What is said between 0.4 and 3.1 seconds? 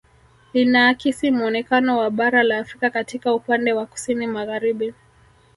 Linaakisi muonekano wa bara la Afrika